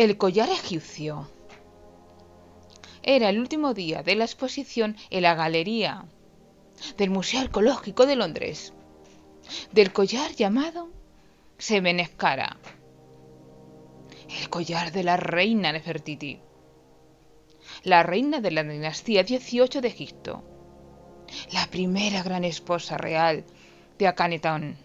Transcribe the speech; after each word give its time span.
El 0.00 0.16
collar 0.16 0.48
egipcio. 0.48 1.28
Era 3.02 3.28
el 3.28 3.38
último 3.38 3.74
día 3.74 4.02
de 4.02 4.14
la 4.14 4.24
exposición 4.24 4.96
en 5.10 5.24
la 5.24 5.34
galería 5.34 6.06
del 6.96 7.10
Museo 7.10 7.40
Arqueológico 7.40 8.06
de 8.06 8.16
Londres, 8.16 8.72
del 9.72 9.92
collar 9.92 10.34
llamado 10.34 10.88
Semeneskara, 11.58 12.56
el 14.40 14.48
collar 14.48 14.90
de 14.90 15.04
la 15.04 15.18
reina 15.18 15.70
Nefertiti, 15.70 16.40
la 17.82 18.02
reina 18.02 18.40
de 18.40 18.52
la 18.52 18.64
dinastía 18.64 19.22
18 19.22 19.82
de 19.82 19.88
Egipto, 19.88 20.42
la 21.52 21.66
primera 21.66 22.22
gran 22.22 22.44
esposa 22.44 22.96
real 22.96 23.44
de 23.98 24.06
Akanetón. 24.06 24.78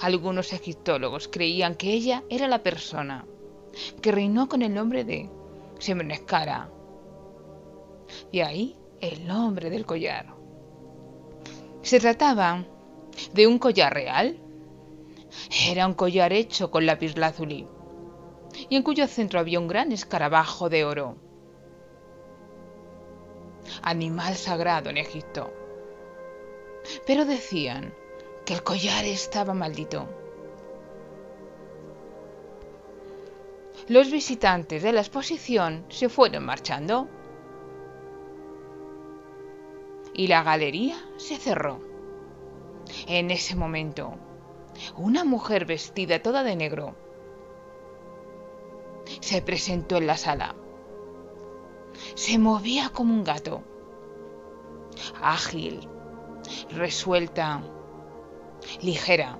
Algunos 0.00 0.52
egiptólogos 0.54 1.28
creían 1.28 1.74
que 1.74 1.92
ella 1.92 2.24
era 2.30 2.48
la 2.48 2.62
persona 2.62 3.26
que 4.00 4.12
reinó 4.12 4.48
con 4.48 4.62
el 4.62 4.72
nombre 4.72 5.04
de 5.04 5.28
Semeneskara. 5.78 6.70
De 8.32 8.42
ahí 8.42 8.76
el 9.00 9.26
nombre 9.26 9.68
del 9.68 9.84
collar. 9.84 10.34
¿Se 11.82 12.00
trataba 12.00 12.64
de 13.34 13.46
un 13.46 13.58
collar 13.58 13.92
real? 13.92 14.38
Era 15.68 15.86
un 15.86 15.94
collar 15.94 16.32
hecho 16.32 16.70
con 16.70 16.86
lapislázuli 16.86 17.68
y 18.68 18.76
en 18.76 18.82
cuyo 18.82 19.06
centro 19.06 19.38
había 19.38 19.60
un 19.60 19.68
gran 19.68 19.92
escarabajo 19.92 20.68
de 20.68 20.84
oro. 20.84 21.16
Animal 23.82 24.34
sagrado 24.34 24.90
en 24.90 24.96
Egipto. 24.96 25.52
Pero 27.06 27.24
decían 27.24 27.94
el 28.50 28.62
collar 28.64 29.04
estaba 29.04 29.54
maldito. 29.54 30.08
Los 33.88 34.10
visitantes 34.10 34.82
de 34.82 34.92
la 34.92 35.00
exposición 35.00 35.84
se 35.88 36.08
fueron 36.08 36.44
marchando 36.44 37.08
y 40.14 40.26
la 40.26 40.42
galería 40.42 40.96
se 41.16 41.36
cerró. 41.36 41.80
En 43.06 43.30
ese 43.30 43.54
momento, 43.54 44.14
una 44.96 45.24
mujer 45.24 45.64
vestida 45.64 46.20
toda 46.20 46.42
de 46.42 46.56
negro 46.56 46.96
se 49.20 49.42
presentó 49.42 49.96
en 49.96 50.06
la 50.06 50.16
sala. 50.16 50.56
Se 52.14 52.38
movía 52.38 52.90
como 52.90 53.14
un 53.14 53.24
gato, 53.24 53.62
ágil, 55.20 55.88
resuelta 56.70 57.62
ligera. 58.82 59.38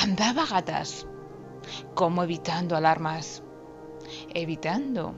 Andaba 0.00 0.46
gatas, 0.46 1.06
como 1.94 2.22
evitando 2.22 2.76
alarmas, 2.76 3.42
evitando 4.34 5.14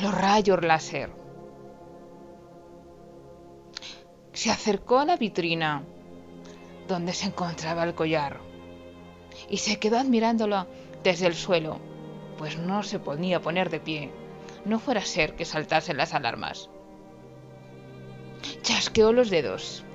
los 0.00 0.14
rayos 0.14 0.62
láser. 0.62 1.10
Se 4.32 4.50
acercó 4.50 4.98
a 4.98 5.06
la 5.06 5.16
vitrina 5.16 5.82
donde 6.86 7.12
se 7.12 7.26
encontraba 7.26 7.84
el 7.84 7.94
collar 7.94 8.38
y 9.48 9.56
se 9.58 9.78
quedó 9.78 9.98
admirándolo 9.98 10.66
desde 11.02 11.26
el 11.26 11.34
suelo, 11.34 11.78
pues 12.38 12.58
no 12.58 12.82
se 12.82 12.98
podía 12.98 13.40
poner 13.40 13.70
de 13.70 13.80
pie, 13.80 14.12
no 14.64 14.78
fuera 14.78 15.00
a 15.00 15.04
ser 15.04 15.34
que 15.34 15.44
saltasen 15.44 15.96
las 15.96 16.14
alarmas. 16.14 16.68
Chasqueó 18.62 19.12
los 19.12 19.30
dedos 19.30 19.85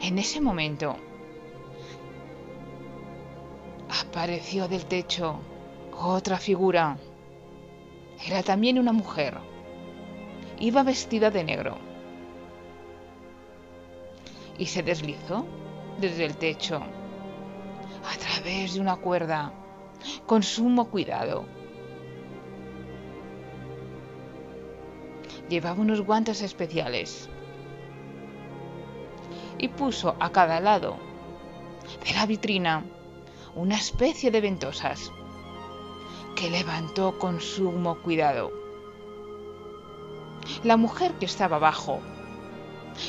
en 0.00 0.18
ese 0.18 0.40
momento 0.40 0.96
apareció 3.88 4.68
del 4.68 4.86
techo 4.86 5.40
otra 6.02 6.38
figura. 6.38 6.96
Era 8.26 8.42
también 8.42 8.78
una 8.78 8.92
mujer. 8.92 9.38
Iba 10.58 10.82
vestida 10.82 11.30
de 11.30 11.44
negro. 11.44 11.78
Y 14.58 14.66
se 14.66 14.82
deslizó 14.82 15.46
desde 16.00 16.24
el 16.24 16.36
techo 16.36 16.76
a 16.76 18.18
través 18.18 18.74
de 18.74 18.80
una 18.80 18.96
cuerda 18.96 19.52
con 20.26 20.42
sumo 20.42 20.88
cuidado. 20.88 21.44
Llevaba 25.48 25.80
unos 25.80 26.00
guantes 26.00 26.42
especiales 26.42 27.28
y 29.58 29.68
puso 29.68 30.16
a 30.20 30.30
cada 30.30 30.60
lado 30.60 30.96
de 32.04 32.14
la 32.14 32.26
vitrina 32.26 32.84
una 33.54 33.76
especie 33.76 34.30
de 34.30 34.40
ventosas 34.40 35.12
que 36.36 36.50
levantó 36.50 37.18
con 37.18 37.40
sumo 37.40 37.98
cuidado. 38.02 38.50
La 40.64 40.76
mujer 40.76 41.12
que 41.14 41.26
estaba 41.26 41.56
abajo 41.56 42.00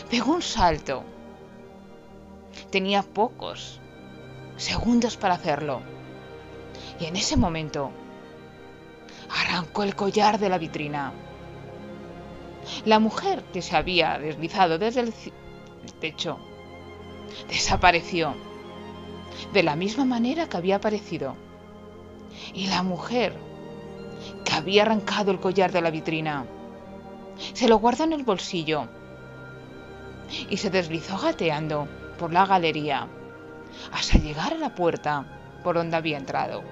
pegó 0.10 0.34
un 0.34 0.42
salto. 0.42 1.04
Tenía 2.70 3.04
pocos 3.04 3.80
segundos 4.58 5.18
para 5.18 5.36
hacerlo. 5.36 5.82
Y 7.00 7.06
en 7.06 7.16
ese 7.16 7.38
momento 7.38 7.92
arrancó 9.30 9.84
el 9.84 9.96
collar 9.96 10.40
de 10.40 10.50
la 10.50 10.58
vitrina. 10.58 11.14
La 12.86 13.00
mujer 13.00 13.44
que 13.52 13.62
se 13.62 13.76
había 13.76 14.18
deslizado 14.20 14.78
desde 14.78 15.02
el 15.02 15.14
el 15.84 15.94
techo. 15.94 16.38
Desapareció. 17.48 18.36
De 19.52 19.64
la 19.64 19.76
misma 19.76 20.06
manera 20.06 20.48
que 20.48 20.58
había 20.58 20.78
aparecido. 20.78 21.36
Y 22.54 22.68
la 22.68 22.84
mujer 22.84 23.34
que 24.46 24.54
había 24.54 24.84
arrancado 24.84 25.32
el 25.32 25.40
collar 25.40 25.72
de 25.72 25.82
la 25.82 25.92
vitrina 25.92 26.46
se 27.54 27.68
lo 27.68 27.78
guardó 27.78 28.04
en 28.04 28.14
el 28.14 28.24
bolsillo 28.24 28.88
y 30.50 30.58
se 30.58 30.70
deslizó 30.70 31.18
gateando 31.18 31.88
por 32.18 32.32
la 32.32 32.46
galería 32.46 33.08
hasta 33.92 34.18
llegar 34.18 34.54
a 34.54 34.58
la 34.58 34.76
puerta 34.76 35.60
por 35.64 35.76
donde 35.76 35.98
había 35.98 36.18
entrado. 36.18 36.64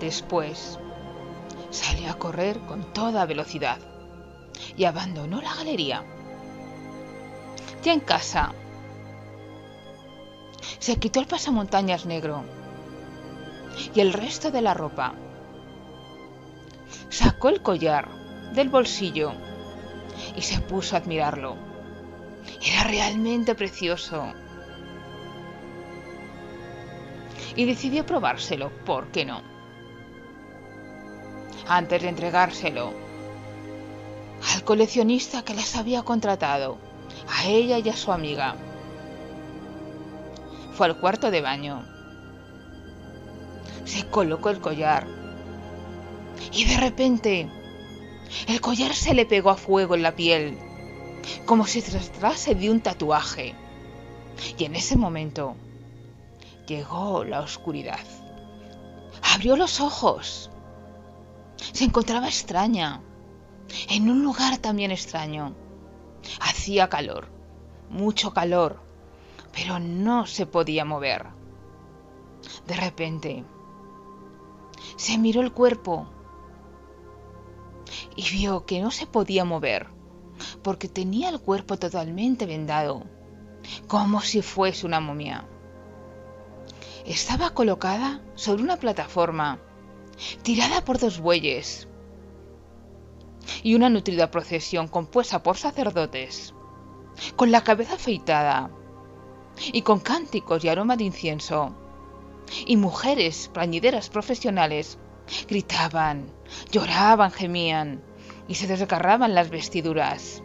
Después 0.00 0.78
salió 1.70 2.10
a 2.10 2.18
correr 2.18 2.58
con 2.60 2.92
toda 2.92 3.26
velocidad 3.26 3.78
y 4.76 4.84
abandonó 4.84 5.40
la 5.40 5.54
galería. 5.54 6.04
Ya 7.82 7.92
en 7.92 8.00
casa, 8.00 8.52
se 10.78 10.96
quitó 10.96 11.20
el 11.20 11.26
pasamontañas 11.26 12.06
negro 12.06 12.44
y 13.94 14.00
el 14.00 14.12
resto 14.12 14.50
de 14.50 14.62
la 14.62 14.74
ropa. 14.74 15.14
Sacó 17.08 17.48
el 17.48 17.62
collar 17.62 18.08
del 18.52 18.68
bolsillo 18.68 19.32
y 20.36 20.42
se 20.42 20.60
puso 20.60 20.96
a 20.96 20.98
admirarlo. 20.98 21.56
Era 22.64 22.84
realmente 22.84 23.54
precioso. 23.54 24.32
Y 27.54 27.64
decidió 27.64 28.04
probárselo, 28.06 28.70
¿por 28.84 29.08
qué 29.08 29.24
no? 29.24 29.42
Antes 31.66 32.02
de 32.02 32.08
entregárselo 32.08 32.92
al 34.54 34.64
coleccionista 34.64 35.44
que 35.44 35.54
las 35.54 35.76
había 35.76 36.02
contratado, 36.02 36.78
a 37.28 37.46
ella 37.46 37.78
y 37.78 37.88
a 37.88 37.96
su 37.96 38.12
amiga. 38.12 38.56
Fue 40.74 40.86
al 40.86 40.98
cuarto 40.98 41.30
de 41.30 41.40
baño. 41.40 41.84
Se 43.84 44.06
colocó 44.08 44.50
el 44.50 44.60
collar. 44.60 45.06
Y 46.52 46.64
de 46.66 46.76
repente, 46.76 47.48
el 48.46 48.60
collar 48.60 48.94
se 48.94 49.14
le 49.14 49.26
pegó 49.26 49.50
a 49.50 49.56
fuego 49.56 49.94
en 49.94 50.02
la 50.02 50.14
piel, 50.14 50.58
como 51.46 51.66
si 51.66 51.80
se 51.80 51.98
tratase 51.98 52.54
de 52.54 52.70
un 52.70 52.80
tatuaje. 52.80 53.54
Y 54.56 54.64
en 54.64 54.76
ese 54.76 54.96
momento 54.96 55.56
llegó 56.66 57.24
la 57.24 57.40
oscuridad. 57.40 58.04
Abrió 59.34 59.56
los 59.56 59.80
ojos. 59.80 60.50
Se 61.72 61.84
encontraba 61.84 62.28
extraña, 62.28 63.00
en 63.88 64.10
un 64.10 64.22
lugar 64.22 64.58
también 64.58 64.90
extraño. 64.90 65.54
Hacía 66.40 66.88
calor, 66.88 67.28
mucho 67.90 68.32
calor, 68.32 68.80
pero 69.52 69.78
no 69.78 70.26
se 70.26 70.46
podía 70.46 70.84
mover. 70.84 71.26
De 72.66 72.76
repente, 72.76 73.44
se 74.96 75.18
miró 75.18 75.40
el 75.40 75.52
cuerpo 75.52 76.06
y 78.16 78.30
vio 78.30 78.66
que 78.66 78.80
no 78.80 78.90
se 78.90 79.06
podía 79.06 79.44
mover 79.44 79.98
porque 80.62 80.88
tenía 80.88 81.28
el 81.28 81.40
cuerpo 81.40 81.78
totalmente 81.78 82.46
vendado, 82.46 83.04
como 83.86 84.20
si 84.20 84.42
fuese 84.42 84.86
una 84.86 85.00
momia. 85.00 85.46
Estaba 87.04 87.50
colocada 87.50 88.20
sobre 88.34 88.62
una 88.62 88.76
plataforma, 88.76 89.58
tirada 90.42 90.84
por 90.84 90.98
dos 90.98 91.20
bueyes, 91.20 91.88
y 93.62 93.74
una 93.74 93.90
nutrida 93.90 94.30
procesión 94.30 94.88
compuesta 94.88 95.42
por 95.42 95.56
sacerdotes, 95.56 96.54
con 97.36 97.50
la 97.50 97.62
cabeza 97.62 97.94
afeitada, 97.94 98.70
y 99.72 99.82
con 99.82 100.00
cánticos 100.00 100.64
y 100.64 100.68
aroma 100.68 100.96
de 100.96 101.04
incienso. 101.04 101.74
Y 102.66 102.76
mujeres 102.76 103.50
plañideras 103.52 104.08
profesionales 104.08 104.98
gritaban, 105.48 106.30
lloraban, 106.70 107.30
gemían 107.30 108.02
y 108.46 108.54
se 108.54 108.66
desgarraban 108.66 109.34
las 109.34 109.50
vestiduras. 109.50 110.42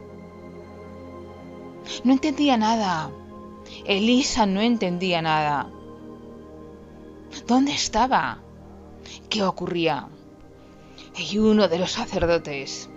No 2.04 2.14
entendía 2.14 2.58
nada. 2.58 3.12
Elisa 3.86 4.46
no 4.46 4.62
entendía 4.62 5.22
nada. 5.22 5.70
¿Dónde 7.48 7.74
estaba? 7.74 8.42
¿Qué 9.30 9.44
ocurría? 9.44 10.08
Y 11.18 11.38
uno 11.38 11.68
de 11.68 11.80
los 11.80 11.92
sacerdotes 11.92 12.90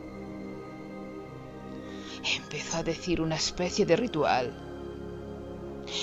empezó 2.35 2.79
a 2.79 2.83
decir 2.83 3.21
una 3.21 3.37
especie 3.37 3.87
de 3.87 3.97
ritual. 3.97 4.53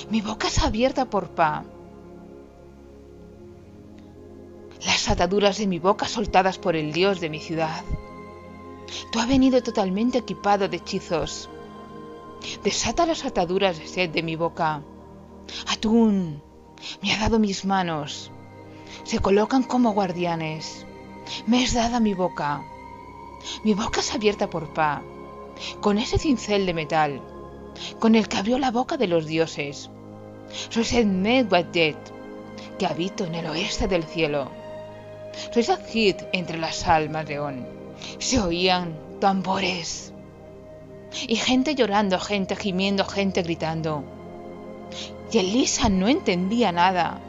Mi 0.09 0.21
boca 0.21 0.47
es 0.47 0.59
abierta 0.59 1.05
por 1.05 1.29
Pa. 1.29 1.65
Las 4.85 5.09
ataduras 5.09 5.57
de 5.57 5.67
mi 5.67 5.79
boca 5.79 6.07
soltadas 6.07 6.57
por 6.57 6.75
el 6.75 6.93
dios 6.93 7.19
de 7.19 7.29
mi 7.29 7.39
ciudad. 7.39 7.83
Tú 9.11 9.19
has 9.19 9.27
venido 9.27 9.61
totalmente 9.61 10.17
equipado 10.19 10.67
de 10.67 10.77
hechizos. 10.77 11.49
Desata 12.63 13.05
las 13.05 13.25
ataduras 13.25 13.77
de 13.79 13.87
sed 13.87 14.09
de 14.09 14.23
mi 14.23 14.35
boca. 14.35 14.81
Atún, 15.67 16.41
me 17.01 17.13
ha 17.13 17.19
dado 17.19 17.39
mis 17.39 17.65
manos. 17.65 18.31
Se 19.03 19.19
colocan 19.19 19.63
como 19.63 19.93
guardianes. 19.93 20.85
Me 21.47 21.63
es 21.63 21.73
dada 21.73 21.99
mi 21.99 22.13
boca. 22.13 22.63
Mi 23.63 23.73
boca 23.73 23.99
es 23.99 24.13
abierta 24.13 24.49
por 24.49 24.73
Pa 24.73 25.01
con 25.81 25.97
ese 25.97 26.17
cincel 26.17 26.65
de 26.65 26.73
metal, 26.73 27.21
con 27.99 28.15
el 28.15 28.27
que 28.27 28.37
abrió 28.37 28.59
la 28.59 28.71
boca 28.71 28.97
de 28.97 29.07
los 29.07 29.25
dioses. 29.25 29.89
Sois 30.69 30.93
el 30.93 31.07
Medwadet, 31.07 31.97
que 32.77 32.85
habito 32.85 33.25
en 33.25 33.35
el 33.35 33.47
oeste 33.47 33.87
del 33.87 34.03
cielo. 34.03 34.51
Sois 35.51 35.69
Azid 35.69 36.15
entre 36.31 36.57
las 36.57 36.87
almas 36.87 37.27
león. 37.27 37.65
Se 38.19 38.39
oían 38.39 38.93
tambores. 39.19 40.13
Y 41.27 41.35
gente 41.35 41.75
llorando, 41.75 42.19
gente 42.19 42.55
gimiendo, 42.55 43.05
gente 43.05 43.41
gritando. 43.41 44.03
Y 45.31 45.37
Elisa 45.37 45.89
no 45.89 46.07
entendía 46.07 46.71
nada. 46.71 47.19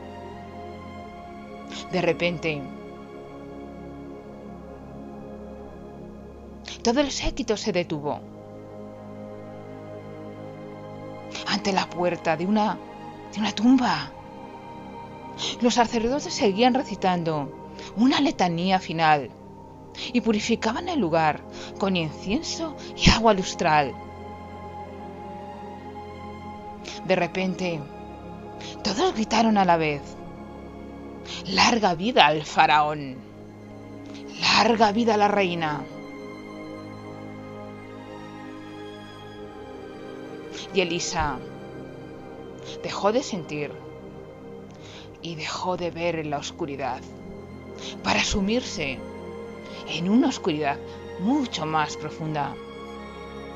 De 1.91 2.00
repente, 2.03 2.61
todo 6.85 7.01
el 7.01 7.11
séquito 7.11 7.57
se 7.57 7.73
detuvo 7.73 8.21
ante 11.47 11.73
la 11.73 11.89
puerta 11.89 12.37
de 12.37 12.45
una 12.45 12.79
de 13.33 13.41
una 13.41 13.53
tumba. 13.53 14.13
Los 15.63 15.75
sacerdotes 15.75 16.33
seguían 16.33 16.75
recitando 16.75 17.73
una 17.97 18.21
letanía 18.21 18.79
final 18.79 19.31
y 20.13 20.21
purificaban 20.21 20.89
el 20.89 21.01
lugar 21.01 21.41
con 21.79 21.97
incienso 21.97 22.77
y 22.97 23.11
agua 23.11 23.33
lustral. 23.33 23.95
De 27.07 27.17
repente, 27.17 27.81
todos 28.83 29.15
gritaron 29.15 29.57
a 29.57 29.65
la 29.65 29.77
vez, 29.79 30.03
Larga 31.47 31.95
vida 31.95 32.27
al 32.27 32.45
faraón, 32.45 33.17
larga 34.41 34.93
vida 34.93 35.15
a 35.15 35.17
la 35.17 35.29
reina. 35.29 35.81
Y 40.75 40.81
Elisa 40.81 41.39
dejó 42.83 43.12
de 43.12 43.23
sentir 43.23 43.73
y 45.23 45.35
dejó 45.35 45.77
de 45.77 45.91
ver 45.91 46.17
en 46.17 46.31
la 46.31 46.39
oscuridad 46.39 47.01
para 48.03 48.23
sumirse 48.23 48.99
en 49.89 50.09
una 50.09 50.29
oscuridad 50.29 50.79
mucho 51.21 51.67
más 51.67 51.97
profunda. 51.97 52.55